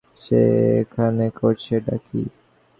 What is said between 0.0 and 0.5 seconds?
সে